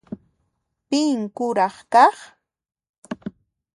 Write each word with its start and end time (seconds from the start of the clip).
Pin 0.89 1.19
kuraq 1.35 1.75
kaq? 1.93 2.17